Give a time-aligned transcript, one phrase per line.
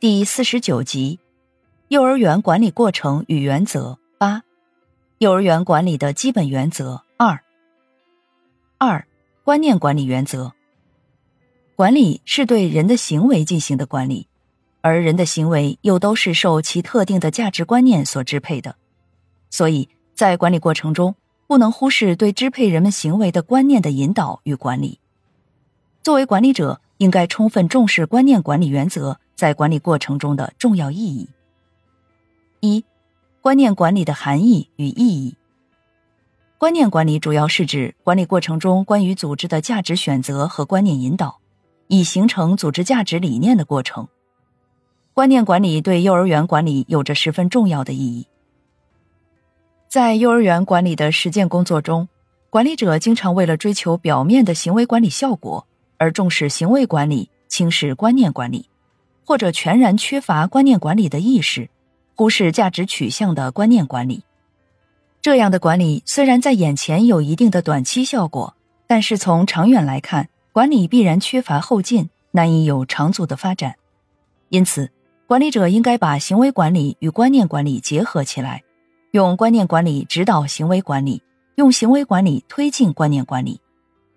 [0.00, 1.18] 第四十九集：
[1.88, 4.42] 幼儿园管理过程与原则八。
[5.18, 7.38] 幼儿园管理的基本原则二。
[8.78, 9.06] 二、
[9.44, 10.54] 观念管理原则。
[11.76, 14.26] 管理是对人的行为进行的管理，
[14.80, 18.76] 而人的行为又都是受其特定的价值观念所支配的。
[19.50, 21.14] 所以在管理过程中，
[21.46, 24.98] 不能忽视对支配人们行为的观念的引导与管理。
[26.02, 31.26] 作为管理者，应该充分重视观念管理原则在管理过程中的重要意义。
[32.60, 32.84] 一、
[33.40, 35.34] 观念管理的含义与意义。
[36.58, 41.38] 观念管理主要是指管理过程中关于组织的价值选择和观念引导，
[41.88, 44.08] 以形成组织价值理念的过程。
[45.14, 48.26] 观念管理对幼儿园管理有着十分重要的意义。
[49.88, 52.10] 在幼儿园管理的实践工作中，
[52.50, 58.68] 管理者经常为了追求表面的行为管理效果，而重视行为管理，轻视观念管理，
[59.30, 61.70] 或者全然缺乏观念管理的意识，
[62.16, 64.24] 忽视价值取向的观念管理。
[65.22, 68.56] 这样的管理虽然在眼前有一定的短期效果，
[68.88, 73.76] 但是从长远来看，管理必然缺乏后劲，难以有长足的发展。
[74.48, 74.90] 因此，
[75.28, 78.64] 管理者应该把行为管理与观念管理结合起来。
[79.12, 81.22] 用观念管理指导行为管理，
[81.54, 83.60] 用行为管理推进观念管理。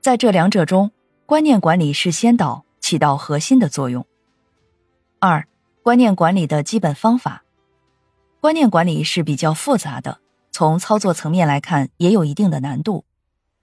[0.00, 0.90] 在这两者中，
[1.26, 4.06] 观念管理是先导，起到核心的作用。
[5.24, 5.46] 二、
[5.84, 7.44] 观念管理的基本方法。
[8.40, 10.18] 观念管理是比较复杂的，
[10.50, 13.04] 从操作层面来看，也有一定的难度。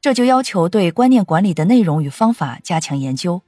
[0.00, 3.42] 这就要求对观念管理的内容与方法加强研究。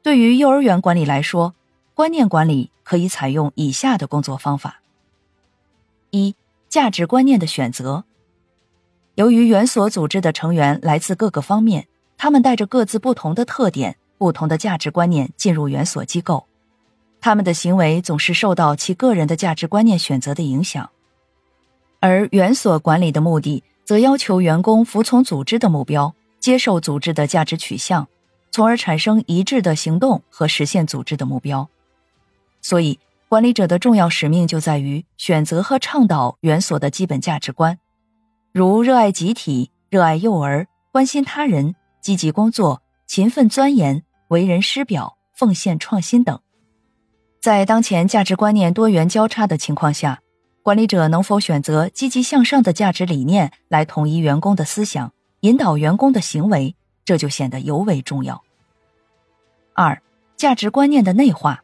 [0.00, 1.56] 对于幼儿园管理来说，
[1.92, 4.80] 观念管理可以采用以下的工作方法：
[6.10, 6.36] 一、
[6.68, 8.04] 价值观念的选择。
[9.16, 16.46] 由于园所组织的成员来自各个方面，他们带着各自不同的特点、不同的价值观念进入园所机构，
[17.20, 20.88] 他们的行为总是受到其个人的价值观念选择的影响。
[22.00, 28.06] 而园所管理的目的，则要求员工服从组织的目标，接受组织的价值取向，
[28.50, 31.68] 从而产生一致的行动和实现组织的目标。
[32.60, 32.98] 所以。
[33.30, 37.78] 管理者的重要使命就在于选择和倡导园所的基本价值观，
[38.52, 46.40] 如热爱集体、热爱幼儿、关心他人、积极工作、勤奋钻研、为人师表、奉献创新等。
[47.40, 50.20] 在当前价值观念多元交叉的情况下，
[50.62, 58.42] 管理者能否选择积极向上的价值理念来统一员工的思想，引导员工的行为，这就显得尤为重要。
[59.72, 60.02] 二、
[60.36, 61.62] 价值观念的内化。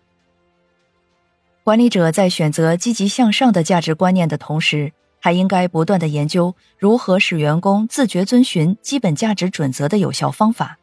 [1.64, 10.78] 管理者在选择积极向上的价值观念的同时，还应该不断的研究如何使员工自觉遵循基本价值准则的有效方法，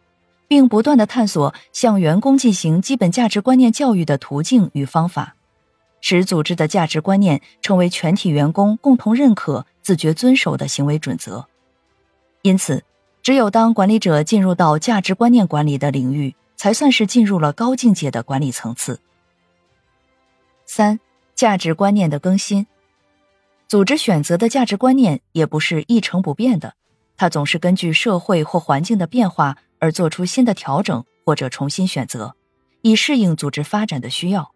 [0.51, 5.37] 并不断的探索向员工进行基本价值观念教育的途径与方法，
[6.01, 11.47] 使组织的价值观念成为全体员工共同认可、自觉遵守的行为准则。
[12.41, 12.83] 因此，
[13.23, 18.99] 只有当管理者进入到价值观念管理的领域，才算是进入了高境界的管理层次。
[20.65, 20.99] 三、
[21.33, 22.67] 价值观念的更新。
[23.69, 26.73] 组织选择的价值观念也不是一成不变的，
[27.15, 32.33] 它总是根据社会或环境的变化而做出新的调整或者重新选择，
[32.81, 34.53] 以适应组织发展的需要。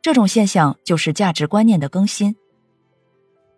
[0.00, 2.36] 这种现象就是价值观念的更新。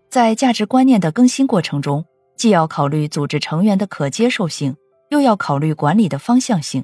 [0.08, 2.06] 在价值观念的更新过程中，
[2.36, 4.74] 既要考虑组织成员的可接受性，
[5.10, 6.82] 又要考虑管理的方向性。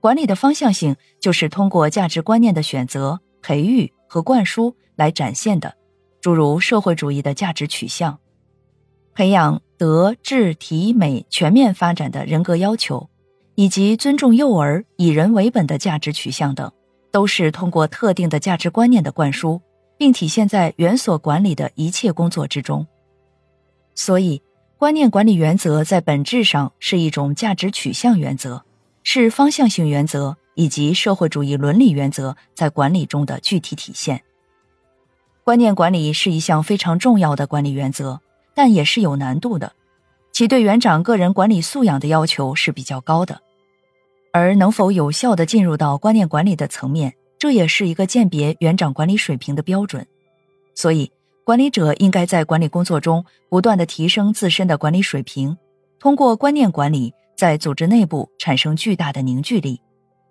[0.00, 3.20] 管理的方向性就是通过价值观念的选择。
[3.40, 5.76] 培育和灌输来展现的，
[6.20, 8.18] 诸如社会主义的价值取向，
[9.18, 13.10] 培养德智体美全面发展的人格要求，
[13.56, 16.70] 以及尊重幼儿、以人为本的价值取向等，
[17.10, 19.60] 都是通过特定的价值观念的灌输，
[19.96, 22.86] 并体现在园所管理的一切工作之中。
[23.96, 24.40] 所以，
[24.78, 28.62] 观念管理原则在本质上是一种价值取向原则，
[29.02, 30.36] 是方向性原则。
[30.54, 34.22] 以及社会主义伦理原则在管理中的具体体现。
[35.42, 38.20] 观念管理是一项非常重要的管理原则，
[38.58, 39.72] 但也是有难度的，
[40.32, 43.40] 其对园长个人管理素养的要求是比较高的。
[44.32, 50.04] 而能否有效的进入到观念管理的层面，这也是一个鉴别园长管理水平的标准。
[50.74, 51.12] 所以，
[51.44, 55.56] 管理者应该在管理工作中不断的提升自身的管理水平，
[56.00, 59.80] 通过观念管理，在组织内部产生巨大的凝聚力，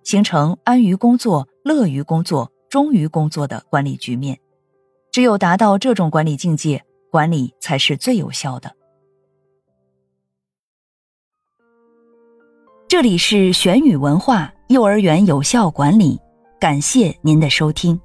[0.03, 4.37] 形成安于工作、乐于工作、忠于工作的管理局面。
[5.13, 8.75] 只有达到这种管理境界，管理才是最有效的。
[12.87, 16.17] 这里是玄宇文化幼儿园有效管理，
[16.59, 17.99] 感谢您的收听。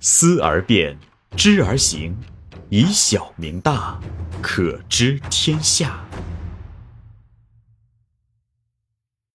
[0.00, 0.98] 思而变，
[1.36, 2.16] 知而行，
[2.70, 4.00] 以小明大，
[4.40, 6.04] 可知天下。